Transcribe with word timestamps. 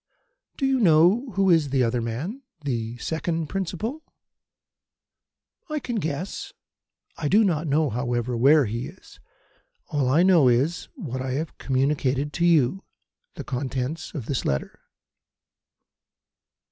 "Do 0.57 0.65
you 0.65 0.79
know 0.79 1.29
who 1.33 1.51
is 1.51 1.69
the 1.69 1.83
other 1.83 2.01
man 2.01 2.41
the 2.61 2.97
second 2.97 3.49
principal?" 3.49 4.01
"I 5.69 5.77
can 5.77 5.97
guess. 5.97 6.53
I 7.17 7.27
do 7.27 7.43
not 7.43 7.67
know, 7.67 7.91
however, 7.91 8.35
where 8.35 8.65
he 8.65 8.87
is. 8.87 9.19
All 9.89 10.09
I 10.09 10.23
know 10.23 10.47
is 10.47 10.87
what 10.95 11.21
I 11.21 11.33
have 11.33 11.55
communicated 11.59 12.33
to 12.33 12.47
you 12.47 12.83
the 13.35 13.43
contents 13.43 14.11
of 14.15 14.25
this 14.25 14.43
letter." 14.43 14.79